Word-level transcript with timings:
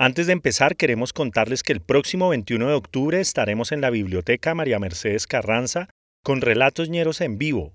Antes 0.00 0.28
de 0.28 0.32
empezar, 0.32 0.76
queremos 0.76 1.12
contarles 1.12 1.64
que 1.64 1.72
el 1.72 1.80
próximo 1.80 2.28
21 2.28 2.68
de 2.68 2.74
octubre 2.74 3.20
estaremos 3.20 3.72
en 3.72 3.80
la 3.80 3.90
Biblioteca 3.90 4.54
María 4.54 4.78
Mercedes 4.78 5.26
Carranza 5.26 5.88
con 6.22 6.40
relatos 6.40 6.88
ñeros 6.88 7.20
en 7.20 7.36
vivo, 7.36 7.74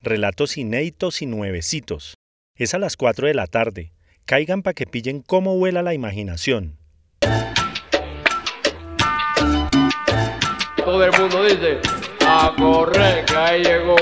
relatos 0.00 0.56
inéditos 0.56 1.20
y 1.20 1.26
nuevecitos. 1.26 2.14
Es 2.56 2.74
a 2.74 2.78
las 2.78 2.96
4 2.96 3.26
de 3.26 3.34
la 3.34 3.48
tarde. 3.48 3.92
Caigan 4.24 4.62
para 4.62 4.74
que 4.74 4.86
pillen 4.86 5.20
cómo 5.20 5.58
vuela 5.58 5.82
la 5.82 5.94
imaginación. 5.94 6.78
Todo 10.76 11.04
el 11.04 11.10
mundo 11.20 11.42
dice, 11.42 11.80
a 12.24 12.54
correr, 12.56 13.24
que 13.24 13.34
ahí 13.34 13.64
llegó 13.64 13.96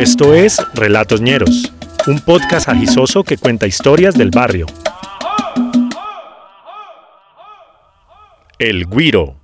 Esto 0.00 0.34
es 0.34 0.56
Relatos 0.74 1.20
ñeros, 1.20 1.72
un 2.08 2.18
podcast 2.18 2.68
agisoso 2.68 3.22
que 3.22 3.36
cuenta 3.38 3.68
historias 3.68 4.14
del 4.16 4.30
barrio. 4.30 4.66
El 8.60 8.86
Guiro. 8.88 9.36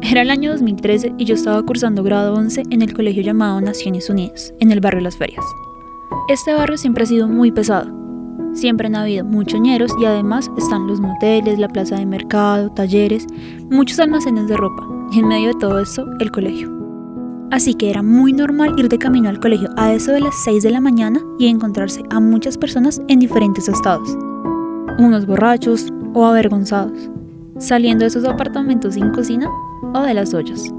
Era 0.00 0.22
el 0.22 0.30
año 0.30 0.52
2013 0.52 1.14
y 1.18 1.24
yo 1.24 1.34
estaba 1.34 1.60
cursando 1.64 2.04
grado 2.04 2.34
11 2.34 2.62
en 2.70 2.82
el 2.82 2.94
colegio 2.94 3.24
llamado 3.24 3.60
Naciones 3.60 4.08
Unidas, 4.08 4.54
en 4.60 4.70
el 4.70 4.78
barrio 4.78 5.00
Las 5.00 5.16
Ferias. 5.16 5.44
Este 6.28 6.54
barrio 6.54 6.78
siempre 6.78 7.02
ha 7.02 7.06
sido 7.06 7.26
muy 7.26 7.50
pesado. 7.50 7.92
Siempre 8.54 8.86
han 8.86 8.94
habido 8.94 9.24
muchos 9.24 9.60
ñeros 9.60 9.90
y 10.00 10.04
además 10.04 10.48
están 10.56 10.86
los 10.86 11.00
moteles, 11.00 11.58
la 11.58 11.66
plaza 11.66 11.96
de 11.96 12.06
mercado, 12.06 12.70
talleres, 12.70 13.26
muchos 13.72 13.98
almacenes 13.98 14.46
de 14.46 14.56
ropa 14.56 14.86
y 15.10 15.18
en 15.18 15.26
medio 15.26 15.48
de 15.48 15.58
todo 15.58 15.80
esto 15.80 16.06
el 16.20 16.30
colegio. 16.30 16.79
Así 17.50 17.74
que 17.74 17.90
era 17.90 18.02
muy 18.02 18.32
normal 18.32 18.74
ir 18.78 18.88
de 18.88 18.98
camino 18.98 19.28
al 19.28 19.40
colegio 19.40 19.70
a 19.76 19.92
eso 19.92 20.12
de 20.12 20.20
las 20.20 20.34
6 20.44 20.62
de 20.62 20.70
la 20.70 20.80
mañana 20.80 21.20
y 21.38 21.48
encontrarse 21.48 22.02
a 22.10 22.20
muchas 22.20 22.56
personas 22.56 23.02
en 23.08 23.18
diferentes 23.18 23.68
estados. 23.68 24.16
Unos 24.98 25.26
borrachos 25.26 25.92
o 26.14 26.24
avergonzados, 26.24 27.10
saliendo 27.58 28.04
de 28.04 28.08
esos 28.08 28.24
apartamentos 28.24 28.94
sin 28.94 29.10
cocina 29.10 29.48
o 29.94 30.02
de 30.02 30.14
las 30.14 30.32
ollas. 30.32 30.72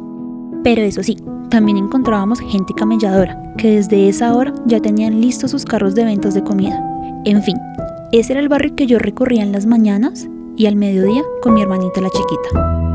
Pero 0.63 0.81
eso 0.81 1.03
sí, 1.03 1.17
también 1.49 1.77
encontrábamos 1.77 2.39
gente 2.39 2.73
camelladora, 2.73 3.37
que 3.57 3.75
desde 3.75 4.07
esa 4.07 4.33
hora 4.33 4.53
ya 4.65 4.79
tenían 4.79 5.19
listos 5.19 5.51
sus 5.51 5.65
carros 5.65 5.93
de 5.95 6.05
ventas 6.05 6.33
de 6.33 6.43
comida. 6.43 6.81
En 7.25 7.43
fin, 7.43 7.57
ese 8.13 8.33
era 8.33 8.41
el 8.41 8.49
barrio 8.49 8.75
que 8.75 8.87
yo 8.87 8.97
recorría 8.97 9.43
en 9.43 9.51
las 9.51 9.65
mañanas 9.65 10.29
y 10.55 10.67
al 10.67 10.77
mediodía 10.77 11.23
con 11.41 11.53
mi 11.53 11.61
hermanita 11.61 11.99
la 11.99 12.09
chiquita. 12.09 12.90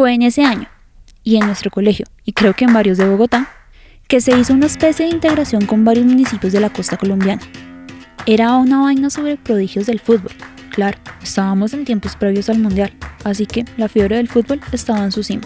Fue 0.00 0.14
en 0.14 0.22
ese 0.22 0.44
año, 0.44 0.66
y 1.24 1.36
en 1.36 1.44
nuestro 1.44 1.70
colegio, 1.70 2.06
y 2.24 2.32
creo 2.32 2.54
que 2.54 2.64
en 2.64 2.72
varios 2.72 2.96
de 2.96 3.06
Bogotá, 3.06 3.50
que 4.08 4.22
se 4.22 4.34
hizo 4.34 4.54
una 4.54 4.64
especie 4.64 5.04
de 5.04 5.12
integración 5.12 5.66
con 5.66 5.84
varios 5.84 6.06
municipios 6.06 6.54
de 6.54 6.60
la 6.60 6.70
costa 6.70 6.96
colombiana. 6.96 7.42
Era 8.24 8.56
una 8.56 8.80
vaina 8.80 9.10
sobre 9.10 9.36
prodigios 9.36 9.84
del 9.84 10.00
fútbol. 10.00 10.32
Claro, 10.70 10.96
estábamos 11.22 11.74
en 11.74 11.84
tiempos 11.84 12.16
previos 12.16 12.48
al 12.48 12.60
Mundial, 12.60 12.94
así 13.24 13.44
que 13.44 13.66
la 13.76 13.90
fiebre 13.90 14.16
del 14.16 14.28
fútbol 14.28 14.62
estaba 14.72 15.04
en 15.04 15.12
su 15.12 15.22
cima. 15.22 15.44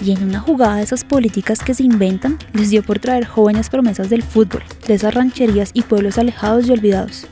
Y 0.00 0.12
en 0.12 0.22
una 0.22 0.38
jugada 0.38 0.76
de 0.76 0.84
esas 0.84 1.02
políticas 1.02 1.58
que 1.58 1.74
se 1.74 1.82
inventan, 1.82 2.38
les 2.52 2.70
dio 2.70 2.84
por 2.84 3.00
traer 3.00 3.26
jóvenes 3.26 3.70
promesas 3.70 4.08
del 4.08 4.22
fútbol, 4.22 4.62
de 4.86 4.94
esas 4.94 5.14
rancherías 5.14 5.72
y 5.74 5.82
pueblos 5.82 6.16
alejados 6.16 6.68
y 6.68 6.70
olvidados. 6.70 7.26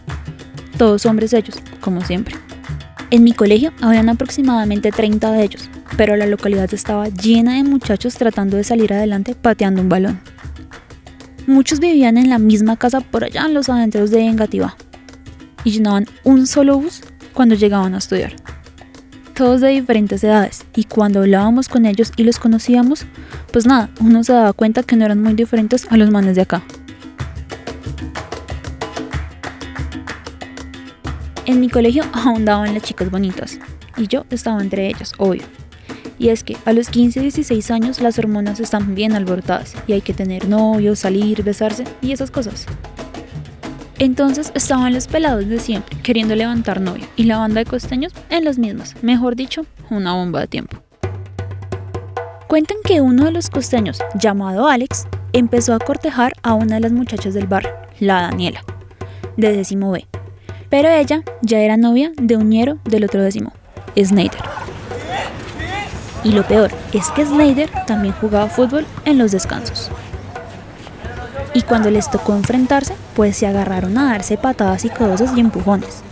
Todos 0.77 1.07
hombres 1.07 1.35
ellos, 1.35 1.63
como 1.81 2.01
siempre. 2.01 2.35
En 3.13 3.25
mi 3.25 3.33
colegio 3.33 3.75
habían 3.83 4.09
aproximadamente 4.09 4.91
30 4.91 5.33
de 5.33 5.45
ellos, 5.45 5.69
pero 5.99 6.17
la 6.17 6.25
localidad 6.25 6.73
estaba 6.73 7.09
llena 7.09 7.57
de 7.57 7.63
muchachos 7.63 8.15
tratando 8.15 8.57
de 8.57 8.65
salir 8.65 8.91
adelante 8.95 9.35
pateando 9.35 9.83
un 9.83 9.91
balón. 9.91 10.19
Muchos 11.47 11.79
vivían 11.79 12.17
en 12.17 12.31
la 12.31 12.39
misma 12.39 12.79
casa 12.79 13.03
por 13.03 13.25
allá 13.25 13.45
en 13.45 13.53
los 13.53 13.69
adentros 13.69 14.11
de 14.11 14.23
Engativá 14.23 14.79
y 15.63 15.73
llenaban 15.73 16.07
un 16.25 16.47
solo 16.47 16.79
bus 16.79 17.03
cuando 17.35 17.55
llegaban 17.55 17.95
a 17.95 17.98
estudiar. 17.98 18.35
Todos 19.35 19.61
de 19.61 19.69
diferentes 19.69 20.25
edades 20.25 20.65
y 20.75 20.85
cuando 20.85 21.20
hablábamos 21.20 21.69
con 21.69 21.85
ellos 21.85 22.13
y 22.17 22.25
los 22.25 22.39
conocíamos, 22.39 23.05
pues 23.53 23.67
nada, 23.67 23.91
uno 24.01 24.25
se 24.25 24.33
daba 24.33 24.55
cuenta 24.55 24.85
que 24.85 24.97
no 24.97 25.05
eran 25.05 25.23
muy 25.23 25.35
diferentes 25.35 25.86
a 25.91 25.98
los 25.98 26.11
manes 26.11 26.35
de 26.35 26.42
acá. 26.42 26.63
Mi 31.62 31.70
colegio 31.70 32.02
ahondaban 32.12 32.74
las 32.74 32.83
chicas 32.83 33.08
bonitas 33.08 33.61
y 33.96 34.08
yo 34.08 34.27
estaba 34.30 34.61
entre 34.61 34.89
ellas, 34.89 35.12
obvio. 35.18 35.45
Y 36.18 36.30
es 36.30 36.42
que 36.42 36.56
a 36.64 36.73
los 36.73 36.89
15 36.89 37.20
16 37.20 37.70
años 37.70 38.00
las 38.00 38.18
hormonas 38.18 38.58
están 38.58 38.96
bien 38.96 39.12
alborotadas 39.12 39.77
y 39.86 39.92
hay 39.92 40.00
que 40.00 40.12
tener 40.12 40.48
novio, 40.48 40.96
salir, 40.96 41.45
besarse 41.45 41.84
y 42.00 42.11
esas 42.11 42.33
cosas. 42.33 42.67
Entonces 44.00 44.50
estaban 44.56 44.92
los 44.92 45.06
pelados 45.06 45.46
de 45.46 45.61
siempre 45.61 45.96
queriendo 46.02 46.34
levantar 46.34 46.80
novio 46.80 47.06
y 47.14 47.24
la 47.24 47.39
banda 47.39 47.61
de 47.61 47.67
costeños 47.67 48.12
en 48.29 48.44
las 48.44 48.58
mismas, 48.58 48.96
mejor 49.00 49.36
dicho, 49.36 49.64
una 49.89 50.14
bomba 50.14 50.40
de 50.40 50.48
tiempo. 50.48 50.79
Cuentan 52.48 52.79
que 52.84 53.00
uno 53.00 53.27
de 53.27 53.30
los 53.30 53.50
costeños, 53.50 54.00
llamado 54.20 54.67
Alex, 54.67 55.06
empezó 55.33 55.74
a 55.74 55.79
cortejar 55.79 56.33
a 56.42 56.55
una 56.55 56.74
de 56.74 56.80
las 56.80 56.92
muchachas 56.92 57.34
del 57.34 57.46
bar, 57.46 57.89
la 58.00 58.23
Daniela, 58.23 58.64
de 59.36 59.56
décimo 59.56 59.92
B. 59.92 60.08
Pero 60.73 60.89
ella 60.89 61.23
ya 61.43 61.59
era 61.59 61.77
novia 61.77 62.13
de 62.17 62.35
un 62.35 62.49
ñero 62.49 62.79
del 62.85 63.05
otro 63.05 63.23
décimo, 63.23 63.53
Snyder. 63.95 64.41
Y 66.25 66.33
lo 66.33 66.45
peor 66.45 66.71
es 66.95 67.11
que 67.11 67.27
Snyder 67.27 67.69
también 67.87 68.15
jugaba 68.19 68.49
fútbol 68.49 68.87
en 69.05 69.19
los 69.19 69.33
descansos. 69.33 69.91
Y 71.53 71.61
cuando 71.61 71.91
les 71.91 72.11
tocó 72.11 72.35
enfrentarse, 72.35 72.95
pues 73.15 73.37
se 73.37 73.47
agarraron 73.47 73.99
a 73.99 74.13
darse 74.13 74.39
patadas 74.39 74.87
y 74.87 74.89
codazos 74.89 75.37
y 75.37 75.41
empujones. 75.41 76.03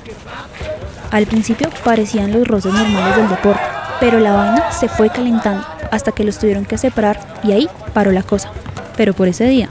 Al 1.10 1.24
principio 1.24 1.70
parecían 1.82 2.30
los 2.30 2.46
roces 2.46 2.74
normales 2.74 3.16
del 3.16 3.30
deporte, 3.30 3.62
pero 3.98 4.20
la 4.20 4.34
vaina 4.34 4.72
se 4.72 4.88
fue 4.88 5.08
calentando 5.08 5.66
hasta 5.90 6.12
que 6.12 6.24
los 6.24 6.38
tuvieron 6.38 6.66
que 6.66 6.76
separar 6.76 7.18
y 7.42 7.52
ahí 7.52 7.68
paró 7.94 8.12
la 8.12 8.22
cosa. 8.22 8.50
Pero 8.98 9.14
por 9.14 9.26
ese 9.26 9.46
día. 9.46 9.70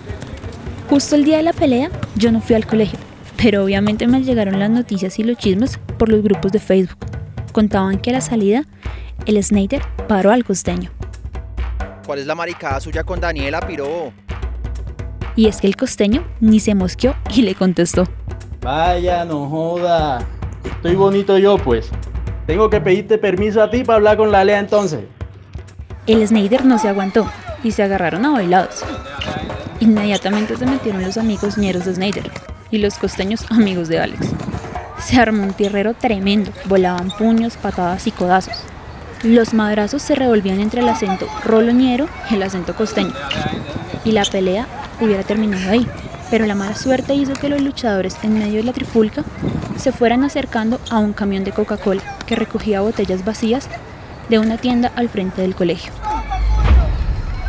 Justo 0.90 1.14
el 1.14 1.26
día 1.26 1.38
de 1.38 1.44
la 1.44 1.54
pelea, 1.54 1.92
yo 2.16 2.32
no 2.32 2.42
fui 2.42 2.56
al 2.56 2.66
colegio, 2.66 2.98
pero 3.42 3.64
obviamente 3.64 4.06
me 4.06 4.22
llegaron 4.22 4.60
las 4.60 4.70
noticias 4.70 5.18
y 5.18 5.24
los 5.24 5.38
chismes 5.38 5.80
por 5.98 6.10
los 6.10 6.22
grupos 6.22 6.52
de 6.52 6.60
Facebook. 6.60 6.98
Contaban 7.54 7.98
que 7.98 8.12
la 8.12 8.20
salida 8.20 8.66
el 9.26 9.42
Snyder 9.42 9.82
paró 10.10 10.32
al 10.32 10.44
costeño. 10.44 10.92
¿Cuál 12.06 12.20
es 12.20 12.28
la 12.28 12.36
maricada 12.36 12.82
suya 12.82 13.04
con 13.04 13.22
Daniela, 13.22 13.62
piro? 13.62 14.12
Y 15.38 15.48
es 15.48 15.62
que 15.62 15.68
el 15.68 15.78
costeño 15.78 16.26
ni 16.42 16.60
se 16.60 16.76
mosqueó 16.76 17.16
y 17.34 17.44
le 17.44 17.56
contestó. 17.56 18.04
Vaya, 18.62 19.24
no 19.24 19.48
joda. 19.48 20.20
Estoy 20.66 20.96
bonito 20.96 21.38
yo, 21.38 21.58
pues. 21.58 21.90
Tengo 22.46 22.70
que 22.70 22.82
pedirte 22.82 23.18
permiso 23.18 23.64
a 23.64 23.70
ti 23.70 23.86
para 23.86 23.98
hablar 23.98 24.18
con 24.18 24.34
la 24.34 24.44
Lea 24.44 24.60
entonces. 24.60 25.02
El 26.08 26.28
Snyder 26.28 26.66
no 26.66 26.78
se 26.78 26.90
aguantó 26.90 27.32
y 27.64 27.72
se 27.72 27.84
agarraron 27.84 28.26
a 28.26 28.32
bailados. 28.32 28.84
Inmediatamente 29.80 30.58
se 30.58 30.66
metieron 30.66 31.04
los 31.04 31.18
amigos 31.18 31.58
ñeros 31.58 31.86
de 31.86 31.96
Snyder 31.96 32.49
y 32.72 32.78
los 32.78 32.97
costeños 32.97 33.46
amigos 33.52 33.88
de 33.88 34.00
Alex. 34.00 34.28
Se 35.03 35.19
armó 35.19 35.44
un 35.44 35.53
tierrero 35.53 35.94
tremendo, 35.94 36.52
volaban 36.66 37.09
puños, 37.12 37.57
patadas 37.57 38.06
y 38.07 38.12
codazos. 38.12 38.56
Los 39.24 39.53
madrazos 39.53 40.02
se 40.02 40.16
revolvían 40.16 40.59
entre 40.59 40.81
el 40.81 40.90
acento 40.90 41.28
roloñero 41.44 42.08
y 42.29 42.35
el 42.35 42.44
acento 42.44 42.75
costeño, 42.75 43.13
y 44.06 44.12
la 44.12 44.24
pelea 44.24 44.68
hubiera 45.02 45.24
terminado 45.24 45.72
ahí. 45.72 45.88
Pero 46.29 46.46
la 46.46 46.56
mala 46.56 46.75
suerte 46.75 47.16
hizo 47.16 47.34
que 47.34 47.50
los 47.50 47.62
luchadores 47.62 48.16
en 48.24 48.38
medio 48.38 48.58
de 48.58 48.63
la 48.63 48.74
trifulca 48.74 49.24
se 49.78 49.91
fueran 49.91 50.24
acercando 50.24 50.79
a 50.90 51.00
un 51.00 51.13
camión 51.13 51.44
de 51.44 51.52
Coca-Cola 51.52 52.02
que 52.28 52.35
recogía 52.35 52.81
botellas 52.81 53.25
vacías 53.25 53.68
de 54.29 54.38
una 54.38 54.58
tienda 54.58 54.91
al 54.96 55.09
frente 55.09 55.41
del 55.41 55.56
colegio. 55.56 55.91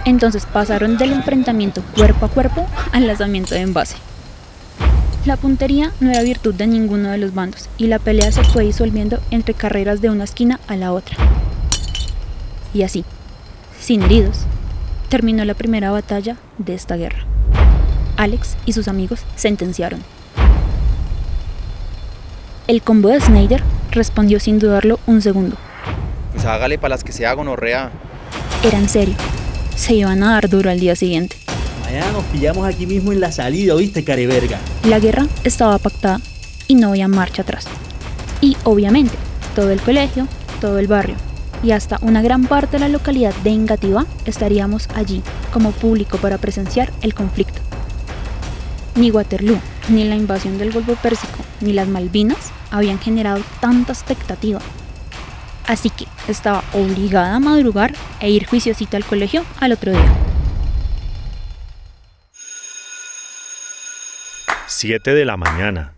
Entonces 0.07 0.47
pasaron 0.47 0.97
del 0.97 1.13
enfrentamiento 1.13 1.83
cuerpo 1.95 2.25
a 2.25 2.29
cuerpo 2.31 2.67
al 2.93 3.07
lanzamiento 3.07 3.55
de 3.55 3.61
envase. 3.61 3.97
La 5.27 5.37
puntería 5.37 5.93
no 6.01 6.11
era 6.11 6.23
virtud 6.23 6.55
de 6.55 6.67
ninguno 6.67 7.11
de 7.11 7.19
los 7.19 7.35
bandos 7.35 7.69
y 7.77 7.89
la 7.89 7.99
pelea 7.99 8.33
se 8.33 8.43
fue 8.43 8.65
disolviendo 8.65 9.21
entre 9.31 9.53
carreras 9.53 10.01
de 10.01 10.09
una 10.09 10.25
esquina 10.25 10.61
a 10.67 10.77
la 10.77 10.95
otra. 10.95 11.15
Y 12.73 12.85
así, 12.85 13.05
sin 13.79 14.03
heridos, 14.03 14.39
terminó 15.11 15.45
la 15.45 15.53
primera 15.53 15.91
batalla 15.91 16.37
de 16.57 16.73
esta 16.75 16.97
guerra. 16.97 17.27
Alex 18.17 18.57
y 18.65 18.73
sus 18.73 18.89
amigos 18.89 19.21
sentenciaron. 19.37 20.01
El 22.67 22.81
combo 22.81 23.11
de 23.11 23.21
Snyder 23.21 23.63
respondió 23.91 24.41
sin 24.41 24.59
dudarlo 24.59 25.01
un 25.07 25.21
segundo. 25.21 25.57
Pues 26.33 26.47
hágale 26.47 26.79
para 26.79 26.95
las 26.95 27.05
que 27.05 27.13
sea 27.13 27.35
gonorrea. 27.35 27.91
Era 28.65 28.79
en 28.79 28.89
serio. 28.89 29.17
Se 29.77 29.95
iban 29.95 30.23
a 30.23 30.33
dar 30.33 30.49
duro 30.49 30.71
al 30.71 30.81
día 30.81 30.97
siguiente. 30.97 31.37
Nos 31.91 32.25
pillamos 32.27 32.67
aquí 32.67 32.87
mismo 32.87 33.11
en 33.13 33.21
la 33.21 33.33
salida, 33.33 33.75
¿oíste, 33.75 34.05
careverga? 34.05 34.59
La 34.85 35.01
guerra 35.01 35.27
estaba 35.43 35.77
pactada 35.79 36.21
y 36.69 36.77
no 36.77 36.91
había 36.91 37.09
marcha 37.09 37.43
atrás. 37.43 37.67
Y 38.41 38.57
obviamente, 38.63 39.17
todo 39.57 39.71
el 39.71 39.81
colegio, 39.81 40.29
todo 40.61 40.79
el 40.79 40.87
barrio, 40.87 41.17
y 41.65 41.73
hasta 41.73 41.99
una 42.01 42.23
gran 42.23 42.47
parte 42.47 42.77
de 42.77 42.81
la 42.81 42.89
localidad 42.89 43.35
de 43.43 43.51
Engativá 43.51 44.07
estaríamos 44.25 44.89
allí 44.95 45.23
como 45.53 45.73
público 45.73 46.19
para 46.19 46.39
presenciar 46.39 46.93
el 47.03 47.13
conflicto. 47.13 47.61
Ni 48.95 49.11
Waterloo, 49.11 49.59
ni 49.89 50.05
la 50.05 50.15
invasión 50.15 50.59
del 50.59 50.73
Golfo 50.73 50.95
Pérsico, 50.95 51.39
ni 51.61 51.73
las 51.73 51.89
Malvinas 51.89 52.53
habían 52.71 53.01
generado 53.01 53.43
tanta 53.61 53.93
expectativa. 53.93 54.61
Así 55.67 55.91
que 55.91 56.07
estaba 56.29 56.63
obligada 56.73 57.35
a 57.35 57.41
madrugar 57.41 57.95
e 58.21 58.31
ir 58.31 58.47
juiciosita 58.47 58.97
al 58.97 59.05
colegio 59.05 59.45
al 59.59 59.73
otro 59.73 59.93
día. 59.93 60.30
7 64.81 65.13
de 65.13 65.27
la 65.27 65.37
mañana. 65.37 65.93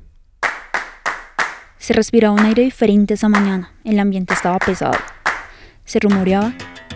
Se 1.79 1.93
respiraba 1.93 2.35
un 2.35 2.45
aire 2.45 2.65
diferente 2.65 3.15
esa 3.15 3.29
mañana, 3.29 3.71
el 3.85 4.01
ambiente 4.01 4.35
estaba 4.35 4.59
pesado. 4.59 4.99
Se 5.85 6.01
rumoreaba 6.01 6.53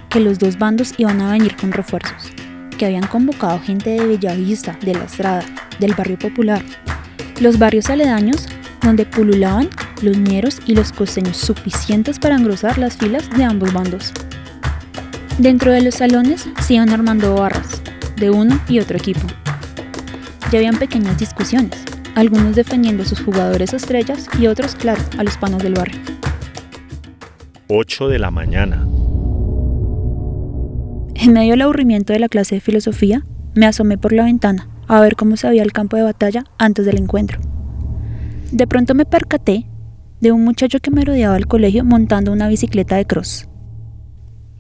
que 0.09 0.19
los 0.19 0.41
dos 0.41 0.59
bandos 0.59 0.95
iban 0.99 1.21
a 1.21 1.31
venir 1.31 1.55
con 1.55 1.71
refuerzos, 1.71 2.33
que 2.77 2.87
habían 2.87 3.07
convocado 3.07 3.61
gente 3.61 3.91
de 3.91 4.05
Bellavista, 4.05 4.77
de 4.83 4.95
La 4.95 5.05
Estrada, 5.05 5.45
del 5.79 5.95
barrio 5.95 6.19
popular, 6.19 6.61
los 7.41 7.57
barrios 7.57 7.89
aledaños 7.89 8.49
donde 8.83 9.07
pululaban 9.07 9.69
los 10.03 10.19
ñeros 10.19 10.59
y 10.67 10.75
los 10.75 10.91
costeños 10.91 11.37
suficientes 11.37 12.19
para 12.19 12.35
engrosar 12.35 12.79
las 12.79 12.97
filas 12.97 13.31
de 13.31 13.45
ambos 13.45 13.73
bandos. 13.73 14.13
Dentro 15.39 15.71
de 15.71 15.83
los 15.83 15.95
salones 15.95 16.49
se 16.61 16.75
iban 16.75 16.91
armando 16.91 17.37
barras, 17.37 17.81
de 18.17 18.31
uno 18.31 18.61
y 18.69 18.81
otro 18.81 18.99
equipo. 18.99 19.29
Ya 20.53 20.59
habían 20.59 20.79
pequeñas 20.79 21.19
discusiones, 21.19 21.83
algunos 22.15 22.55
defendiendo 22.55 23.03
a 23.03 23.07
sus 23.07 23.21
jugadores 23.21 23.73
estrellas 23.73 24.29
y 24.39 24.47
otros, 24.47 24.77
claro, 24.77 25.03
a 25.19 25.25
los 25.25 25.37
panos 25.37 25.63
del 25.63 25.75
barrio. 25.75 26.01
8 27.69 28.09
de 28.09 28.19
la 28.19 28.31
mañana. 28.31 28.87
En 31.17 31.33
medio 31.33 31.53
del 31.53 31.63
aburrimiento 31.63 32.13
de 32.13 32.21
la 32.21 32.29
clase 32.29 32.57
de 32.57 32.61
filosofía, 32.61 33.25
me 33.55 33.67
asomé 33.67 33.99
por 33.99 34.13
la 34.13 34.25
ventana 34.25 34.69
a 34.87 35.01
ver 35.01 35.17
cómo 35.17 35.37
se 35.37 35.49
veía 35.49 35.65
el 35.65 35.73
campo 35.73 35.97
de 35.97 36.05
batalla 36.05 36.45
antes 36.59 36.87
del 36.87 36.99
encuentro. 36.99 37.41
De 38.53 38.69
pronto 38.69 38.95
me 38.95 39.05
percaté 39.05 39.67
de 40.21 40.31
un 40.31 40.45
muchacho 40.45 40.79
que 40.79 40.93
me 40.93 41.05
rodeaba 41.05 41.37
el 41.37 41.49
colegio 41.49 41.85
montando 41.85 42.33
una 42.33 42.47
bicicleta 42.47 42.97
de 42.97 43.05
cross. 43.05 43.49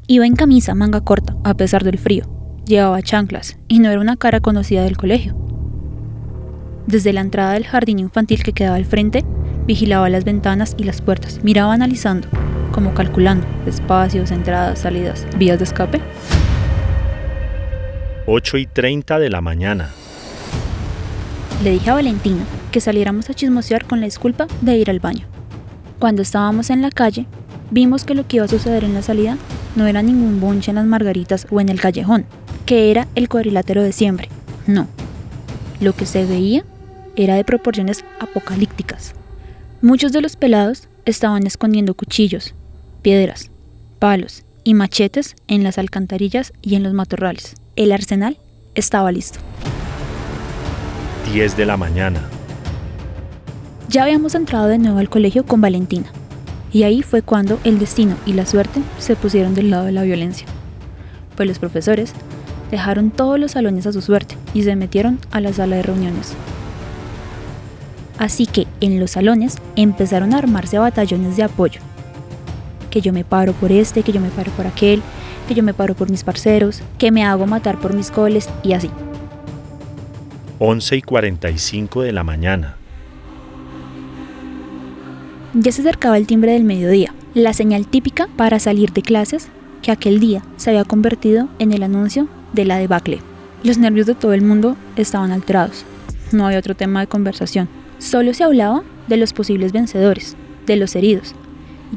Iba 0.08 0.26
en 0.26 0.34
camisa 0.34 0.74
manga 0.74 1.00
corta, 1.00 1.36
a 1.44 1.54
pesar 1.54 1.84
del 1.84 1.98
frío. 1.98 2.24
Llevaba 2.66 3.02
chanclas 3.02 3.58
y 3.68 3.78
no 3.78 3.88
era 3.90 4.00
una 4.00 4.16
cara 4.16 4.40
conocida 4.40 4.82
del 4.82 4.96
colegio. 4.96 5.45
Desde 6.86 7.12
la 7.12 7.20
entrada 7.20 7.54
del 7.54 7.66
jardín 7.66 7.98
infantil 7.98 8.44
que 8.44 8.52
quedaba 8.52 8.76
al 8.76 8.84
frente, 8.84 9.24
vigilaba 9.66 10.08
las 10.08 10.24
ventanas 10.24 10.76
y 10.78 10.84
las 10.84 11.02
puertas, 11.02 11.40
miraba 11.42 11.72
analizando, 11.72 12.28
como 12.70 12.94
calculando 12.94 13.44
espacios, 13.66 14.30
entradas, 14.30 14.78
salidas, 14.78 15.26
vías 15.36 15.58
de 15.58 15.64
escape. 15.64 16.00
8 18.26 18.58
y 18.58 18.66
30 18.66 19.18
de 19.18 19.30
la 19.30 19.40
mañana. 19.40 19.90
Le 21.64 21.70
dije 21.70 21.90
a 21.90 21.94
Valentina 21.94 22.44
que 22.70 22.80
saliéramos 22.80 23.28
a 23.30 23.34
chismosear 23.34 23.84
con 23.84 23.98
la 23.98 24.06
disculpa 24.06 24.46
de 24.60 24.76
ir 24.76 24.88
al 24.88 25.00
baño. 25.00 25.26
Cuando 25.98 26.22
estábamos 26.22 26.70
en 26.70 26.82
la 26.82 26.90
calle, 26.92 27.26
vimos 27.72 28.04
que 28.04 28.14
lo 28.14 28.28
que 28.28 28.36
iba 28.36 28.44
a 28.44 28.48
suceder 28.48 28.84
en 28.84 28.94
la 28.94 29.02
salida 29.02 29.38
no 29.74 29.88
era 29.88 30.02
ningún 30.02 30.40
bonche 30.40 30.70
en 30.70 30.76
las 30.76 30.86
margaritas 30.86 31.48
o 31.50 31.60
en 31.60 31.68
el 31.68 31.80
callejón, 31.80 32.26
que 32.64 32.92
era 32.92 33.08
el 33.16 33.28
cuadrilátero 33.28 33.82
de 33.82 33.90
siempre. 33.90 34.28
No. 34.68 34.86
Lo 35.80 35.92
que 35.92 36.06
se 36.06 36.24
veía 36.24 36.64
era 37.16 37.34
de 37.34 37.44
proporciones 37.44 38.04
apocalípticas. 38.20 39.14
Muchos 39.82 40.12
de 40.12 40.20
los 40.20 40.36
pelados 40.36 40.88
estaban 41.04 41.46
escondiendo 41.46 41.94
cuchillos, 41.94 42.54
piedras, 43.02 43.50
palos 43.98 44.44
y 44.64 44.74
machetes 44.74 45.36
en 45.48 45.62
las 45.62 45.78
alcantarillas 45.78 46.52
y 46.62 46.74
en 46.74 46.82
los 46.82 46.92
matorrales. 46.92 47.54
El 47.76 47.92
arsenal 47.92 48.38
estaba 48.74 49.12
listo. 49.12 49.38
10 51.32 51.56
de 51.56 51.66
la 51.66 51.76
mañana. 51.76 52.20
Ya 53.88 54.02
habíamos 54.02 54.34
entrado 54.34 54.66
de 54.66 54.78
nuevo 54.78 54.98
al 54.98 55.08
colegio 55.08 55.46
con 55.46 55.60
Valentina, 55.60 56.10
y 56.72 56.82
ahí 56.82 57.02
fue 57.02 57.22
cuando 57.22 57.60
el 57.64 57.78
destino 57.78 58.16
y 58.26 58.32
la 58.32 58.46
suerte 58.46 58.82
se 58.98 59.16
pusieron 59.16 59.54
del 59.54 59.70
lado 59.70 59.84
de 59.84 59.92
la 59.92 60.02
violencia. 60.02 60.46
Pues 61.36 61.48
los 61.48 61.58
profesores 61.58 62.12
dejaron 62.70 63.10
todos 63.10 63.38
los 63.38 63.52
salones 63.52 63.86
a 63.86 63.92
su 63.92 64.02
suerte 64.02 64.36
y 64.54 64.62
se 64.64 64.76
metieron 64.76 65.18
a 65.30 65.40
la 65.40 65.52
sala 65.52 65.76
de 65.76 65.82
reuniones. 65.82 66.34
Así 68.18 68.46
que 68.46 68.66
en 68.80 68.98
los 68.98 69.12
salones 69.12 69.56
empezaron 69.76 70.34
a 70.34 70.38
armarse 70.38 70.78
batallones 70.78 71.36
de 71.36 71.42
apoyo. 71.42 71.80
Que 72.90 73.00
yo 73.00 73.12
me 73.12 73.24
paro 73.24 73.52
por 73.52 73.72
este, 73.72 74.02
que 74.02 74.12
yo 74.12 74.20
me 74.20 74.30
paro 74.30 74.50
por 74.52 74.66
aquel, 74.66 75.02
que 75.46 75.54
yo 75.54 75.62
me 75.62 75.74
paro 75.74 75.94
por 75.94 76.10
mis 76.10 76.24
parceros, 76.24 76.82
que 76.98 77.10
me 77.10 77.24
hago 77.24 77.46
matar 77.46 77.78
por 77.78 77.94
mis 77.94 78.10
coles 78.10 78.48
y 78.62 78.72
así. 78.72 78.90
11 80.58 80.96
y 80.96 81.02
45 81.02 82.02
de 82.02 82.12
la 82.12 82.24
mañana. 82.24 82.76
Ya 85.52 85.72
se 85.72 85.82
acercaba 85.82 86.16
el 86.16 86.26
timbre 86.26 86.52
del 86.52 86.64
mediodía, 86.64 87.14
la 87.34 87.52
señal 87.52 87.86
típica 87.86 88.28
para 88.36 88.58
salir 88.58 88.92
de 88.92 89.02
clases 89.02 89.48
que 89.82 89.90
aquel 89.90 90.20
día 90.20 90.42
se 90.56 90.70
había 90.70 90.84
convertido 90.84 91.48
en 91.58 91.72
el 91.72 91.82
anuncio 91.82 92.28
de 92.52 92.64
la 92.64 92.78
debacle. 92.78 93.20
Los 93.62 93.78
nervios 93.78 94.06
de 94.06 94.14
todo 94.14 94.32
el 94.32 94.42
mundo 94.42 94.76
estaban 94.96 95.32
alterados. 95.32 95.84
No 96.32 96.46
había 96.46 96.58
otro 96.58 96.74
tema 96.74 97.00
de 97.00 97.06
conversación. 97.06 97.68
Solo 97.98 98.34
se 98.34 98.44
hablaba 98.44 98.82
de 99.06 99.16
los 99.16 99.32
posibles 99.32 99.72
vencedores, 99.72 100.36
de 100.66 100.76
los 100.76 100.96
heridos, 100.96 101.34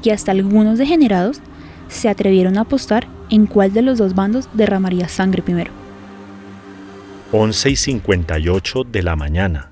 y 0.03 0.11
hasta 0.11 0.31
algunos 0.31 0.77
degenerados 0.77 1.41
se 1.87 2.09
atrevieron 2.09 2.57
a 2.57 2.61
apostar 2.61 3.07
en 3.29 3.47
cuál 3.47 3.73
de 3.73 3.81
los 3.81 3.97
dos 3.97 4.15
bandos 4.15 4.47
derramaría 4.53 5.07
sangre 5.07 5.41
primero. 5.41 5.71
11 7.31 7.69
y 7.69 7.75
58 7.75 8.83
de 8.85 9.03
la 9.03 9.15
mañana. 9.15 9.71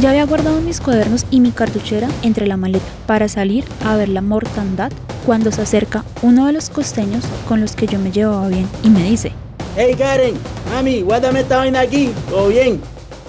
Ya 0.00 0.10
había 0.10 0.26
guardado 0.26 0.60
mis 0.60 0.80
cuadernos 0.80 1.24
y 1.30 1.40
mi 1.40 1.52
cartuchera 1.52 2.08
entre 2.22 2.46
la 2.46 2.58
maleta 2.58 2.84
para 3.06 3.28
salir 3.28 3.64
a 3.82 3.96
ver 3.96 4.10
la 4.10 4.20
mortandad 4.20 4.92
cuando 5.24 5.50
se 5.50 5.62
acerca 5.62 6.04
uno 6.20 6.46
de 6.46 6.52
los 6.52 6.68
costeños 6.68 7.24
con 7.48 7.62
los 7.62 7.74
que 7.74 7.86
yo 7.86 7.98
me 7.98 8.12
llevaba 8.12 8.48
bien 8.48 8.68
y 8.82 8.90
me 8.90 9.02
dice, 9.04 9.32
Hey 9.78 9.94
Karen, 9.94 10.34
mami, 10.70 11.02
guárdame 11.02 11.40
esta 11.40 11.58
vaina 11.58 11.80
aquí, 11.80 12.10
todo 12.30 12.48
bien. 12.48 12.80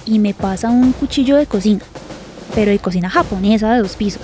y 0.06 0.18
me 0.18 0.32
pasa 0.32 0.70
un 0.70 0.92
cuchillo 0.92 1.36
de 1.36 1.44
cocina, 1.46 1.82
pero 2.54 2.70
de 2.70 2.78
cocina 2.78 3.10
japonesa 3.10 3.74
de 3.74 3.80
dos 3.80 3.96
pisos. 3.96 4.22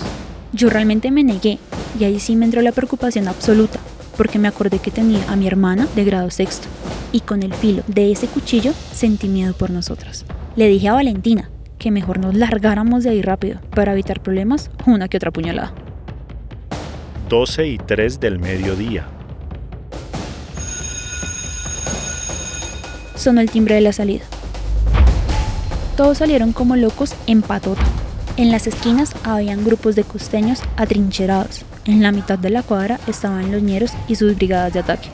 Yo 0.52 0.70
realmente 0.70 1.10
me 1.10 1.22
negué 1.22 1.58
y 2.00 2.04
ahí 2.04 2.18
sí 2.18 2.34
me 2.36 2.46
entró 2.46 2.62
la 2.62 2.72
preocupación 2.72 3.28
absoluta, 3.28 3.78
porque 4.16 4.38
me 4.38 4.48
acordé 4.48 4.78
que 4.78 4.90
tenía 4.90 5.20
a 5.30 5.36
mi 5.36 5.46
hermana 5.46 5.86
de 5.94 6.04
grado 6.04 6.30
sexto 6.30 6.66
y 7.12 7.20
con 7.20 7.42
el 7.42 7.52
filo 7.52 7.82
de 7.86 8.10
ese 8.12 8.26
cuchillo 8.26 8.72
sentí 8.92 9.28
miedo 9.28 9.52
por 9.52 9.70
nosotras. 9.70 10.24
Le 10.56 10.68
dije 10.68 10.88
a 10.88 10.94
Valentina 10.94 11.50
que 11.78 11.90
mejor 11.90 12.18
nos 12.18 12.34
largáramos 12.34 13.04
de 13.04 13.10
ahí 13.10 13.20
rápido 13.20 13.60
para 13.74 13.92
evitar 13.92 14.22
problemas 14.22 14.70
una 14.86 15.08
que 15.08 15.18
otra 15.18 15.30
puñalada. 15.30 15.74
12 17.28 17.66
y 17.66 17.78
3 17.78 18.20
del 18.20 18.38
mediodía. 18.38 19.06
Sonó 23.16 23.40
el 23.40 23.50
timbre 23.50 23.76
de 23.76 23.80
la 23.80 23.92
salida. 23.92 24.24
Todos 25.96 26.18
salieron 26.18 26.52
como 26.52 26.74
locos 26.74 27.14
en 27.26 27.42
patota. 27.42 27.82
En 28.36 28.50
las 28.50 28.66
esquinas 28.66 29.14
habían 29.22 29.64
grupos 29.64 29.94
de 29.94 30.02
costeños 30.02 30.60
atrincherados. 30.76 31.62
En 31.84 32.02
la 32.02 32.10
mitad 32.10 32.38
de 32.38 32.50
la 32.50 32.62
cuadra 32.62 32.98
estaban 33.06 33.52
los 33.52 33.62
ñeros 33.62 33.92
y 34.08 34.16
sus 34.16 34.34
brigadas 34.34 34.72
de 34.72 34.80
ataque. 34.80 35.08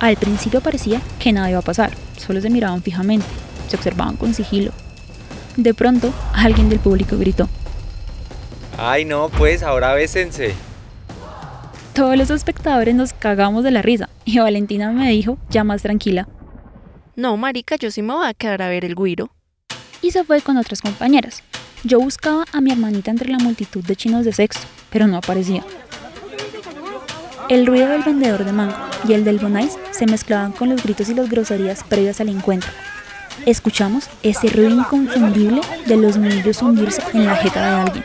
Al 0.00 0.16
principio 0.16 0.60
parecía 0.60 1.00
que 1.18 1.32
nada 1.32 1.50
iba 1.50 1.60
a 1.60 1.62
pasar, 1.62 1.92
solo 2.16 2.40
se 2.40 2.50
miraban 2.50 2.82
fijamente, 2.82 3.26
se 3.68 3.76
observaban 3.76 4.16
con 4.16 4.34
sigilo. 4.34 4.72
De 5.56 5.74
pronto, 5.74 6.12
alguien 6.32 6.68
del 6.70 6.80
público 6.80 7.18
gritó. 7.18 7.48
Ay, 8.78 9.04
no, 9.04 9.28
pues 9.28 9.62
ahora 9.62 9.92
bésense. 9.92 10.54
Todos 11.92 12.16
los 12.16 12.30
espectadores 12.30 12.94
nos 12.94 13.12
cagamos 13.12 13.62
de 13.62 13.70
la 13.70 13.82
risa 13.82 14.08
y 14.24 14.38
Valentina 14.38 14.90
me 14.90 15.10
dijo, 15.10 15.36
ya 15.50 15.64
más 15.64 15.82
tranquila, 15.82 16.26
No, 17.20 17.36
marica, 17.36 17.76
yo 17.76 17.90
sí 17.90 18.00
me 18.00 18.14
voy 18.14 18.26
a 18.26 18.32
quedar 18.32 18.62
a 18.62 18.68
ver 18.70 18.82
el 18.82 18.94
guiro. 18.94 19.28
y 20.00 20.10
se 20.10 20.24
fue 20.24 20.40
con 20.40 20.56
otras 20.56 20.80
compañeras. 20.80 21.42
Yo 21.84 22.00
buscaba 22.00 22.46
a 22.50 22.62
mi 22.62 22.72
hermanita 22.72 23.10
entre 23.10 23.30
la 23.30 23.36
multitud 23.36 23.84
de 23.84 23.94
chinos 23.94 24.24
de 24.24 24.32
sexto, 24.32 24.66
pero 24.88 25.06
no 25.06 25.18
aparecía. 25.18 25.62
El 27.50 27.66
ruido 27.66 27.88
del 27.88 28.04
vendedor 28.04 28.46
de 28.46 28.52
mango 28.52 28.74
y 29.06 29.12
el 29.12 29.24
del 29.24 29.38
bonais 29.38 29.76
se 29.90 30.06
mezclaban 30.06 30.52
con 30.52 30.70
los 30.70 30.82
gritos 30.82 31.10
y 31.10 31.14
las 31.14 31.28
groserías 31.28 31.84
previas 31.84 32.22
al 32.22 32.30
encuentro. 32.30 32.70
Escuchamos 33.44 34.08
ese 34.22 34.48
ruido 34.48 34.70
inconfundible 34.70 35.60
de 35.84 35.96
los 35.98 36.16
nudillos 36.16 36.62
hundirse 36.62 37.02
en 37.12 37.26
la 37.26 37.36
jeta 37.36 37.60
de 37.60 37.82
alguien. 37.82 38.04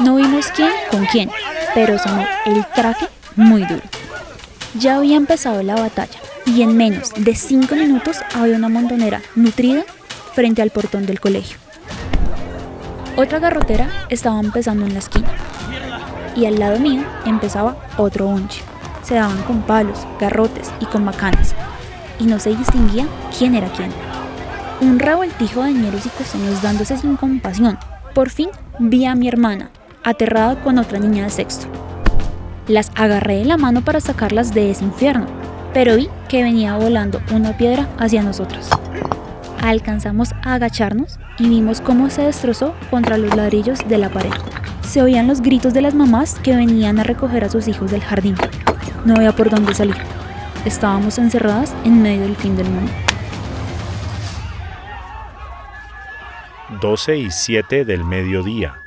No 0.00 0.16
vimos 0.16 0.48
quién 0.54 0.72
con 0.90 1.06
quién, 1.06 1.30
pero 1.72 1.98
sonó 1.98 2.26
el 2.44 2.62
traje 2.74 3.08
muy 3.36 3.64
duro. 3.64 3.84
Ya 4.74 4.96
había 4.96 5.16
empezado 5.16 5.62
la 5.62 5.76
batalla 5.76 6.21
y 6.46 6.62
en 6.62 6.76
menos 6.76 7.12
de 7.16 7.34
cinco 7.34 7.74
minutos 7.74 8.18
había 8.34 8.56
una 8.56 8.68
montonera 8.68 9.22
nutrida 9.34 9.84
frente 10.34 10.62
al 10.62 10.70
portón 10.70 11.06
del 11.06 11.20
colegio. 11.20 11.58
Otra 13.16 13.38
garrotera 13.38 14.06
estaba 14.08 14.40
empezando 14.40 14.86
en 14.86 14.94
la 14.94 15.00
esquina. 15.00 15.28
y 16.34 16.46
al 16.46 16.58
lado 16.58 16.78
mío 16.78 17.02
empezaba 17.26 17.76
otro 17.98 18.24
bonche. 18.24 18.62
Se 19.02 19.16
daban 19.16 19.42
con 19.42 19.60
palos, 19.62 20.06
garrotes 20.18 20.72
y 20.80 20.86
con 20.86 21.04
bacanas, 21.04 21.54
y 22.18 22.24
no 22.24 22.38
se 22.38 22.56
distinguía 22.56 23.06
quién 23.36 23.54
era 23.54 23.70
quién. 23.72 23.90
Un 24.80 24.98
revoltijo 24.98 25.62
de 25.62 25.72
ñeros 25.74 26.06
y 26.06 26.08
costeños 26.08 26.62
dándose 26.62 26.96
sin 26.96 27.16
compasión. 27.16 27.78
Por 28.14 28.30
fin 28.30 28.48
vi 28.78 29.04
a 29.04 29.14
mi 29.14 29.28
hermana, 29.28 29.70
aterrada 30.04 30.56
con 30.62 30.78
otra 30.78 30.98
niña 30.98 31.24
de 31.24 31.30
sexto. 31.30 31.66
Las 32.66 32.90
agarré 32.94 33.40
de 33.40 33.44
la 33.44 33.58
mano 33.58 33.82
para 33.82 34.00
sacarlas 34.00 34.54
de 34.54 34.70
ese 34.70 34.84
infierno, 34.84 35.26
pero 35.72 35.96
vi 35.96 36.08
que 36.28 36.42
venía 36.42 36.76
volando 36.76 37.20
una 37.32 37.56
piedra 37.56 37.88
hacia 37.98 38.22
nosotros. 38.22 38.68
Alcanzamos 39.62 40.32
a 40.42 40.54
agacharnos 40.54 41.18
y 41.38 41.48
vimos 41.48 41.80
cómo 41.80 42.10
se 42.10 42.22
destrozó 42.22 42.74
contra 42.90 43.16
los 43.16 43.34
ladrillos 43.34 43.78
de 43.88 43.98
la 43.98 44.08
pared. 44.08 44.32
Se 44.82 45.02
oían 45.02 45.28
los 45.28 45.40
gritos 45.40 45.72
de 45.72 45.82
las 45.82 45.94
mamás 45.94 46.38
que 46.40 46.56
venían 46.56 46.98
a 46.98 47.04
recoger 47.04 47.44
a 47.44 47.48
sus 47.48 47.68
hijos 47.68 47.90
del 47.90 48.02
jardín. 48.02 48.34
No 49.04 49.14
había 49.14 49.32
por 49.32 49.50
dónde 49.50 49.74
salir. 49.74 49.96
Estábamos 50.64 51.18
encerradas 51.18 51.74
en 51.84 52.02
medio 52.02 52.22
del 52.22 52.36
fin 52.36 52.56
del 52.56 52.68
mundo. 52.68 52.92
12 56.80 57.16
y 57.16 57.30
7 57.30 57.84
del 57.84 58.04
mediodía. 58.04 58.81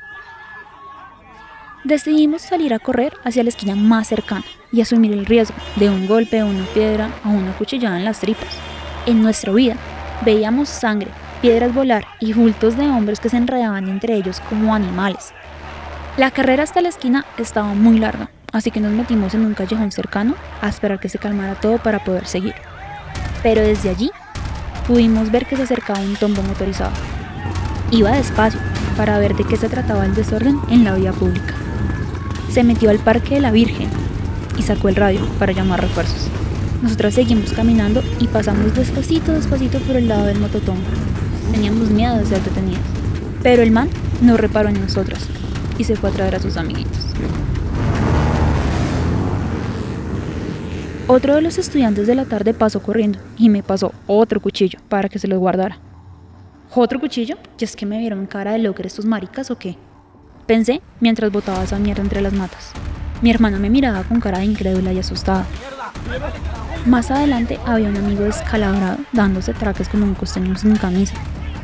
Decidimos 1.85 2.41
salir 2.41 2.73
a 2.73 2.79
correr 2.79 3.13
hacia 3.23 3.43
la 3.43 3.49
esquina 3.49 3.75
más 3.75 4.07
cercana 4.07 4.43
y 4.71 4.81
asumir 4.81 5.11
el 5.11 5.23
riesgo 5.23 5.53
de 5.75 5.87
un 5.87 6.07
golpe, 6.07 6.43
una 6.43 6.65
piedra 6.73 7.11
o 7.23 7.29
una 7.29 7.55
cuchillada 7.55 7.99
en 7.99 8.05
las 8.05 8.21
tripas. 8.21 8.57
En 9.05 9.21
nuestra 9.21 9.53
vida 9.53 9.75
veíamos 10.25 10.67
sangre, 10.67 11.11
piedras 11.43 11.75
volar 11.75 12.03
y 12.19 12.33
bultos 12.33 12.75
de 12.75 12.87
hombres 12.87 13.19
que 13.19 13.29
se 13.29 13.37
enredaban 13.37 13.87
entre 13.87 14.15
ellos 14.15 14.41
como 14.49 14.73
animales. 14.73 15.31
La 16.17 16.31
carrera 16.31 16.63
hasta 16.63 16.81
la 16.81 16.89
esquina 16.89 17.23
estaba 17.37 17.75
muy 17.75 17.99
larga, 17.99 18.31
así 18.51 18.71
que 18.71 18.79
nos 18.79 18.91
metimos 18.91 19.35
en 19.35 19.45
un 19.45 19.53
callejón 19.53 19.91
cercano 19.91 20.33
a 20.63 20.69
esperar 20.69 20.99
que 20.99 21.09
se 21.09 21.19
calmara 21.19 21.53
todo 21.53 21.77
para 21.77 22.03
poder 22.03 22.25
seguir. 22.25 22.55
Pero 23.43 23.61
desde 23.61 23.91
allí 23.91 24.09
pudimos 24.87 25.29
ver 25.29 25.45
que 25.45 25.55
se 25.55 25.61
acercaba 25.61 25.99
un 25.99 26.15
tombo 26.15 26.41
motorizado. 26.41 26.93
Iba 27.91 28.13
despacio 28.13 28.59
para 28.97 29.19
ver 29.19 29.35
de 29.35 29.43
qué 29.43 29.55
se 29.55 29.69
trataba 29.69 30.03
el 30.03 30.15
desorden 30.15 30.59
en 30.71 30.83
la 30.83 30.95
vía 30.95 31.11
pública. 31.11 31.53
Se 32.55 32.63
metió 32.63 32.89
al 32.89 32.99
Parque 32.99 33.35
de 33.35 33.41
la 33.41 33.51
Virgen 33.51 33.89
y 34.57 34.61
sacó 34.61 34.87
el 34.87 34.95
radio 34.95 35.19
para 35.39 35.51
llamar 35.51 35.81
refuerzos. 35.81 36.29
Nosotras 36.81 37.15
seguimos 37.15 37.51
caminando 37.51 38.01
y 38.17 38.27
pasamos 38.27 38.73
despacito, 38.73 39.33
despacito 39.33 39.77
por 39.79 39.97
el 39.97 40.07
lado 40.07 40.27
del 40.27 40.39
mototombo. 40.39 40.81
Teníamos 41.51 41.89
miedo 41.89 42.15
de 42.15 42.25
ser 42.25 42.41
detenidos. 42.41 42.79
Pero 43.43 43.61
el 43.61 43.71
man 43.71 43.89
no 44.21 44.37
reparó 44.37 44.69
en 44.69 44.79
nosotras 44.79 45.27
y 45.77 45.83
se 45.83 45.97
fue 45.97 46.11
a 46.11 46.13
traer 46.13 46.35
a 46.35 46.39
sus 46.39 46.55
amiguitos. 46.55 46.97
Otro 51.07 51.35
de 51.35 51.41
los 51.41 51.57
estudiantes 51.57 52.07
de 52.07 52.15
la 52.15 52.23
tarde 52.23 52.53
pasó 52.53 52.81
corriendo 52.81 53.19
y 53.37 53.49
me 53.49 53.63
pasó 53.63 53.91
otro 54.07 54.39
cuchillo 54.39 54.79
para 54.87 55.09
que 55.09 55.19
se 55.19 55.27
lo 55.27 55.37
guardara. 55.39 55.77
¿Otro 56.73 57.01
cuchillo? 57.01 57.35
¿Y 57.59 57.65
es 57.65 57.75
que 57.75 57.85
me 57.85 57.99
vieron 57.99 58.25
cara 58.27 58.53
de 58.53 58.59
logre 58.59 58.87
estos 58.87 59.03
maricas 59.03 59.51
o 59.51 59.57
qué? 59.57 59.75
Pensé 60.45 60.81
mientras 60.99 61.31
botaba 61.31 61.63
esa 61.63 61.79
mierda 61.79 62.03
entre 62.03 62.21
las 62.21 62.33
matas. 62.33 62.71
Mi 63.21 63.31
hermana 63.31 63.57
me 63.57 63.69
miraba 63.69 64.03
con 64.03 64.19
cara 64.19 64.39
de 64.39 64.45
incrédula 64.45 64.93
y 64.93 64.99
asustada. 64.99 65.45
Más 66.85 67.09
adelante 67.09 67.59
había 67.65 67.89
un 67.89 67.97
amigo 67.97 68.25
descalabrado 68.25 68.97
dándose 69.11 69.53
traques 69.53 69.89
con 69.89 70.03
un 70.03 70.13
costeño 70.13 70.55
sin 70.55 70.75
camisa. 70.75 71.15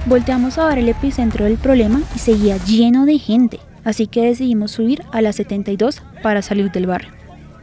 Volteamos 0.07 0.57
a 0.57 0.67
ver 0.67 0.79
el 0.79 0.89
epicentro 0.89 1.45
del 1.45 1.57
problema 1.57 2.01
y 2.15 2.19
seguía 2.19 2.57
lleno 2.57 3.05
de 3.05 3.19
gente, 3.19 3.59
así 3.83 4.07
que 4.07 4.23
decidimos 4.23 4.71
subir 4.71 5.03
a 5.11 5.21
la 5.21 5.31
72 5.31 6.01
para 6.23 6.41
salir 6.41 6.71
del 6.71 6.88
barrio. 6.88 7.11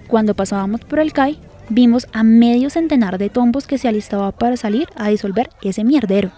Cuando 0.07 0.35
pasábamos 0.35 0.83
por 0.83 1.01
el 1.01 1.13
CAI, 1.13 1.41
vimos 1.69 2.07
a 2.13 2.23
medio 2.23 2.71
centenar 2.71 3.19
de 3.19 3.29
tombos 3.29 3.67
que 3.67 3.77
se 3.77 3.89
alistaba 3.89 4.31
para 4.31 4.57
salir 4.57 4.89
a 4.95 5.09
disolver 5.09 5.51
ese 5.63 5.83
mierdero, 5.83 6.31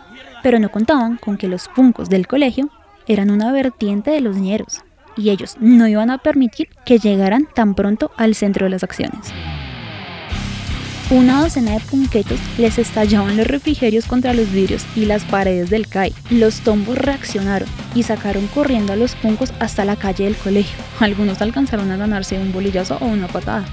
pero 0.42 0.58
no 0.58 0.70
contaban 0.70 1.18
con 1.18 1.36
que 1.36 1.48
los 1.48 1.68
puncos 1.68 2.08
del 2.08 2.26
colegio 2.26 2.70
eran 3.06 3.30
una 3.30 3.52
vertiente 3.52 4.10
de 4.10 4.20
los 4.20 4.36
ñeros, 4.36 4.82
y 5.16 5.30
ellos 5.30 5.56
no 5.60 5.86
iban 5.88 6.10
a 6.10 6.18
permitir 6.18 6.68
que 6.84 6.98
llegaran 6.98 7.48
tan 7.54 7.74
pronto 7.74 8.10
al 8.16 8.34
centro 8.34 8.64
de 8.66 8.70
las 8.70 8.82
acciones. 8.82 9.32
Una 11.10 11.40
docena 11.40 11.72
de 11.72 11.80
punquetos 11.80 12.38
les 12.56 12.78
estallaban 12.78 13.36
los 13.36 13.48
refrigerios 13.48 14.06
contra 14.06 14.32
los 14.32 14.52
vidrios 14.52 14.86
y 14.94 15.06
las 15.06 15.24
paredes 15.24 15.68
del 15.68 15.88
CAI. 15.88 16.14
Los 16.30 16.60
tombos 16.60 16.96
reaccionaron 16.96 17.68
y 17.96 18.04
sacaron 18.04 18.46
corriendo 18.46 18.92
a 18.92 18.96
los 18.96 19.16
puncos 19.16 19.52
hasta 19.58 19.84
la 19.84 19.96
calle 19.96 20.22
del 20.22 20.36
colegio. 20.36 20.78
Algunos 21.00 21.42
alcanzaron 21.42 21.90
a 21.90 21.96
ganarse 21.96 22.38
un 22.38 22.52
bolillazo 22.52 22.96
o 23.00 23.06
una 23.06 23.26
patada. 23.26 23.64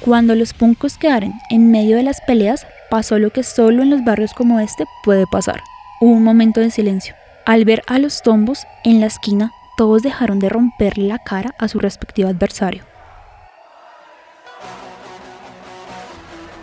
Cuando 0.00 0.34
los 0.34 0.52
puncos 0.52 0.98
quedaron 0.98 1.32
en 1.48 1.70
medio 1.70 1.96
de 1.96 2.02
las 2.02 2.20
peleas, 2.26 2.66
pasó 2.90 3.18
lo 3.18 3.30
que 3.30 3.42
solo 3.42 3.82
en 3.82 3.88
los 3.88 4.04
barrios 4.04 4.34
como 4.34 4.60
este 4.60 4.84
puede 5.02 5.24
pasar. 5.26 5.62
Un 6.02 6.22
momento 6.22 6.60
de 6.60 6.70
silencio. 6.70 7.14
Al 7.46 7.64
ver 7.64 7.82
a 7.86 7.98
los 7.98 8.22
tombos 8.22 8.66
en 8.84 9.00
la 9.00 9.06
esquina, 9.06 9.52
todos 9.76 10.02
dejaron 10.02 10.38
de 10.38 10.50
romperle 10.50 11.08
la 11.08 11.18
cara 11.18 11.54
a 11.58 11.68
su 11.68 11.78
respectivo 11.78 12.28
adversario. 12.28 12.84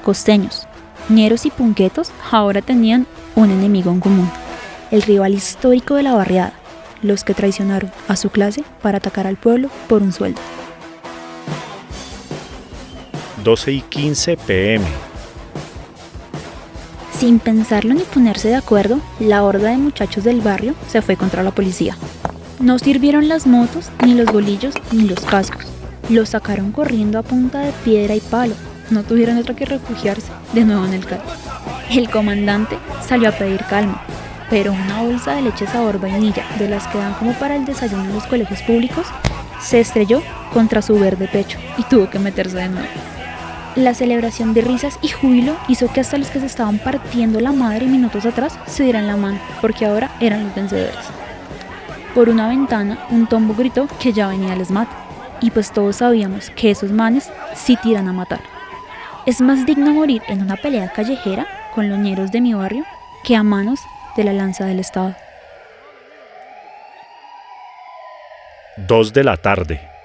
Costeños, 0.04 0.68
ñeros 1.10 1.46
y 1.46 1.50
punquetos 1.50 2.12
ahora 2.32 2.62
tenían 2.62 3.08
un 3.36 3.50
enemigo 3.50 3.92
en 3.92 4.00
común, 4.00 4.32
el 4.92 5.02
rival 5.02 5.34
histórico 5.34 5.96
de 5.96 6.04
la 6.04 6.14
barriada, 6.14 6.54
los 7.02 7.24
que 7.24 7.34
traicionaron 7.34 7.92
a 8.08 8.16
su 8.16 8.30
clase 8.30 8.64
para 8.82 9.00
atacar 9.00 9.28
al 9.28 9.36
pueblo 9.36 9.70
por 9.88 10.02
un 10.02 10.14
sueldo. 10.14 10.40
12 13.44 13.72
y 13.72 13.82
15 13.82 14.38
pm. 14.38 14.86
Sin 17.20 17.40
pensarlo 17.40 17.96
ni 17.96 18.02
ponerse 18.02 18.50
de 18.50 18.56
acuerdo, 18.56 19.00
la 19.20 19.44
horda 19.44 19.72
de 19.72 19.78
muchachos 19.78 20.24
del 20.24 20.40
barrio 20.40 20.76
se 20.88 21.02
fue 21.02 21.16
contra 21.16 21.42
la 21.42 21.50
policía. 21.50 21.98
No 22.60 22.78
sirvieron 22.78 23.28
las 23.28 23.48
motos, 23.48 23.90
ni 24.06 24.14
los 24.14 24.32
bolillos, 24.32 24.76
ni 24.92 25.02
los 25.02 25.22
cascos. 25.22 25.66
Los 26.10 26.30
sacaron 26.30 26.72
corriendo 26.72 27.18
a 27.18 27.24
punta 27.24 27.62
de 27.62 27.72
piedra 27.84 28.14
y 28.14 28.20
palo. 28.20 28.54
No 28.92 29.02
tuvieron 29.02 29.38
otra 29.38 29.56
que 29.56 29.66
refugiarse 29.66 30.32
de 30.54 30.64
nuevo 30.64 30.86
en 30.86 30.94
el 30.94 31.08
CAI. 31.08 31.20
El 31.90 32.08
comandante 32.12 32.78
salió 33.08 33.30
a 33.30 33.32
pedir 33.32 33.64
calma, 33.68 34.04
pero 34.52 34.72
una 34.72 35.02
bolsa 35.02 35.34
de 35.34 35.42
leche 35.42 35.66
sabor 35.66 36.00
vainilla, 36.00 36.46
de 36.60 36.70
las 36.70 36.86
que 36.86 37.00
dan 37.00 37.16
como 37.16 37.34
para 37.34 37.56
el 37.56 37.66
desayuno 37.66 38.04
en 38.04 38.14
los 38.14 38.28
colegios 38.28 38.62
públicos, 38.62 39.08
se 39.60 39.80
estrelló 39.80 40.22
contra 40.54 40.84
su 40.84 40.94
verde 41.00 41.28
pecho 41.28 41.58
y 41.80 41.84
tuvo 41.84 42.12
que 42.12 42.20
meterse 42.20 42.58
de 42.58 42.70
nuevo. 42.70 43.17
La 43.78 43.94
celebración 43.94 44.56
de 44.56 44.62
risas 44.62 44.98
y 45.04 45.10
júbilo 45.10 45.56
hizo 45.68 45.88
que 45.94 46.00
hasta 46.00 46.18
los 46.18 46.32
que 46.32 46.40
se 46.40 46.48
estaban 46.48 46.80
partiendo 46.80 47.40
la 47.40 47.52
madre 47.52 47.86
minutos 47.86 48.26
atrás 48.26 48.58
se 48.66 48.86
dieran 48.86 49.06
la 49.06 49.18
mano, 49.18 49.40
porque 49.62 49.86
ahora 49.86 50.10
eran 50.20 50.46
los 50.46 50.56
vencedores. 50.56 51.06
Por 52.16 52.28
una 52.28 52.48
ventana, 52.48 53.06
un 53.12 53.28
tombo 53.28 53.54
gritó 53.54 53.88
que 54.00 54.14
ya 54.14 54.30
venía 54.30 54.56
el 54.56 54.66
SMAT, 54.66 54.88
y 55.42 55.52
pues 55.52 55.72
todos 55.72 55.98
sabíamos 55.98 56.50
que 56.50 56.72
esos 56.72 56.92
manes 56.92 57.30
sí 57.54 57.78
tiran 57.84 58.08
a 58.08 58.14
matar. 58.14 58.40
Es 59.28 59.42
más 59.42 59.64
digno 59.68 59.94
morir 59.94 60.24
en 60.28 60.42
una 60.42 60.56
pelea 60.56 60.92
callejera 60.92 61.46
con 61.76 61.88
los 61.88 62.00
ñeros 62.00 62.32
de 62.32 62.42
mi 62.42 62.56
barrio 62.56 62.84
que 63.24 63.36
a 63.36 63.44
manos 63.44 63.80
de 64.16 64.24
la 64.24 64.34
lanza 64.34 64.66
del 64.66 64.80
Estado. 64.80 65.16
2 68.78 69.14
de 69.14 69.24
la 69.24 69.38
tarde. 69.38 69.97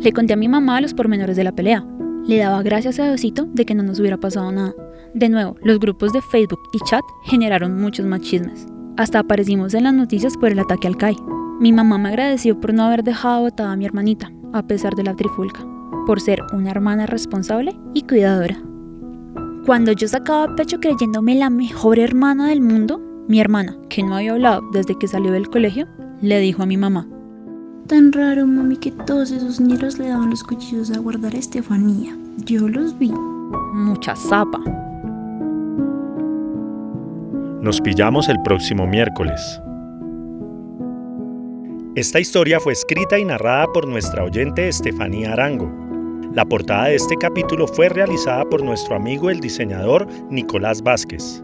Le 0.00 0.12
conté 0.12 0.32
a 0.32 0.36
mi 0.36 0.46
mamá 0.46 0.80
los 0.80 0.94
pormenores 0.94 1.36
de 1.36 1.42
la 1.42 1.52
pelea. 1.52 1.84
Le 2.24 2.38
daba 2.38 2.62
gracias 2.62 3.00
a 3.00 3.04
Diosito 3.04 3.48
de 3.52 3.64
que 3.64 3.74
no 3.74 3.82
nos 3.82 3.98
hubiera 3.98 4.16
pasado 4.16 4.52
nada. 4.52 4.72
De 5.12 5.28
nuevo, 5.28 5.56
los 5.62 5.80
grupos 5.80 6.12
de 6.12 6.22
Facebook 6.22 6.60
y 6.72 6.78
chat 6.88 7.02
generaron 7.24 7.80
muchos 7.80 8.06
más 8.06 8.20
chismes. 8.20 8.66
Hasta 8.96 9.18
aparecimos 9.18 9.74
en 9.74 9.84
las 9.84 9.94
noticias 9.94 10.36
por 10.36 10.50
el 10.50 10.60
ataque 10.60 10.86
al 10.86 10.96
CAI. 10.96 11.16
Mi 11.60 11.72
mamá 11.72 11.98
me 11.98 12.10
agradeció 12.10 12.60
por 12.60 12.72
no 12.72 12.84
haber 12.84 13.02
dejado 13.02 13.40
botada 13.40 13.72
a 13.72 13.76
mi 13.76 13.86
hermanita, 13.86 14.30
a 14.52 14.64
pesar 14.66 14.94
de 14.94 15.02
la 15.02 15.16
trifulca, 15.16 15.66
por 16.06 16.20
ser 16.20 16.42
una 16.52 16.70
hermana 16.70 17.06
responsable 17.06 17.76
y 17.92 18.02
cuidadora. 18.02 18.56
Cuando 19.66 19.90
yo 19.90 20.06
sacaba 20.06 20.54
pecho 20.54 20.78
creyéndome 20.78 21.34
la 21.34 21.50
mejor 21.50 21.98
hermana 21.98 22.48
del 22.48 22.60
mundo, 22.60 23.00
mi 23.26 23.40
hermana, 23.40 23.76
que 23.88 24.04
no 24.04 24.14
había 24.14 24.32
hablado 24.32 24.62
desde 24.72 24.96
que 24.96 25.08
salió 25.08 25.32
del 25.32 25.50
colegio, 25.50 25.88
le 26.22 26.38
dijo 26.38 26.62
a 26.62 26.66
mi 26.66 26.76
mamá, 26.76 27.08
Tan 27.88 28.12
raro, 28.12 28.46
mami, 28.46 28.76
que 28.76 28.90
todos 28.90 29.30
esos 29.30 29.58
ñeros 29.60 29.98
le 29.98 30.08
daban 30.08 30.28
los 30.28 30.44
cuchillos 30.44 30.90
a 30.90 30.98
guardar 30.98 31.34
a 31.34 31.38
Estefanía. 31.38 32.14
Yo 32.44 32.68
los 32.68 32.98
vi. 32.98 33.10
mucha 33.72 34.14
zapa. 34.14 34.60
Nos 37.62 37.80
pillamos 37.80 38.28
el 38.28 38.36
próximo 38.42 38.86
miércoles. 38.86 39.40
Esta 41.94 42.20
historia 42.20 42.60
fue 42.60 42.74
escrita 42.74 43.18
y 43.18 43.24
narrada 43.24 43.66
por 43.72 43.88
nuestra 43.88 44.22
oyente 44.22 44.68
Estefanía 44.68 45.32
Arango. 45.32 45.72
La 46.34 46.44
portada 46.44 46.88
de 46.88 46.96
este 46.96 47.16
capítulo 47.16 47.66
fue 47.66 47.88
realizada 47.88 48.44
por 48.44 48.62
nuestro 48.62 48.96
amigo 48.96 49.30
el 49.30 49.40
diseñador 49.40 50.06
Nicolás 50.30 50.82
Vázquez. 50.82 51.42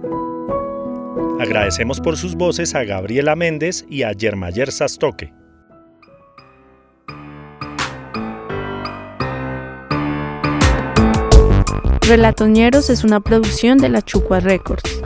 Agradecemos 1.40 2.00
por 2.00 2.18
sus 2.18 2.34
voces 2.34 2.74
a 2.74 2.84
Gabriela 2.84 3.34
Méndez 3.34 3.86
y 3.88 4.02
a 4.02 4.12
Yermayer 4.12 4.70
Sastoque. 4.70 5.32
Relatoñeros 12.06 12.90
es 12.90 13.02
una 13.02 13.20
producción 13.20 13.78
de 13.78 13.88
la 13.88 14.02
Chucua 14.02 14.38
Records. 14.38 15.00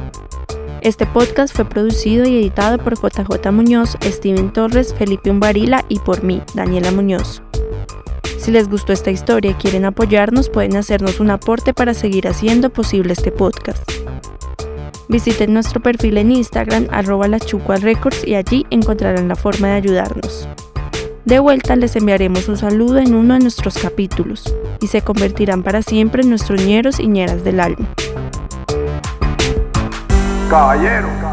Este 0.80 1.06
podcast 1.06 1.54
fue 1.54 1.64
producido 1.64 2.26
y 2.26 2.38
editado 2.38 2.76
por 2.78 2.96
JJ 2.96 3.52
Muñoz, 3.52 3.96
Steven 4.02 4.52
Torres, 4.52 4.92
Felipe 4.94 5.30
Umbarila 5.30 5.84
y 5.88 6.00
por 6.00 6.24
mí, 6.24 6.42
Daniela 6.54 6.90
Muñoz. 6.90 7.40
Si 8.40 8.50
les 8.50 8.68
gustó 8.68 8.92
esta 8.92 9.12
historia 9.12 9.52
y 9.52 9.54
quieren 9.54 9.84
apoyarnos, 9.84 10.48
pueden 10.48 10.76
hacernos 10.76 11.20
un 11.20 11.30
aporte 11.30 11.72
para 11.72 11.94
seguir 11.94 12.26
haciendo 12.26 12.70
posible 12.70 13.12
este 13.12 13.30
podcast. 13.30 13.88
Visiten 15.08 15.54
nuestro 15.54 15.80
perfil 15.80 16.18
en 16.18 16.32
Instagram, 16.32 16.88
arroba 16.90 17.28
la 17.28 17.38
Records, 17.80 18.26
y 18.26 18.34
allí 18.34 18.66
encontrarán 18.70 19.28
la 19.28 19.36
forma 19.36 19.68
de 19.68 19.74
ayudarnos. 19.74 20.48
De 21.28 21.40
vuelta 21.40 21.76
les 21.76 21.94
enviaremos 21.94 22.48
un 22.48 22.56
saludo 22.56 22.96
en 22.96 23.14
uno 23.14 23.34
de 23.34 23.40
nuestros 23.40 23.76
capítulos 23.76 24.44
y 24.80 24.86
se 24.86 25.02
convertirán 25.02 25.62
para 25.62 25.82
siempre 25.82 26.22
en 26.22 26.30
nuestros 26.30 26.64
ñeros 26.64 26.98
y 26.98 27.06
ñeras 27.06 27.44
del 27.44 27.60
alma. 27.60 27.86
Caballero. 30.48 31.27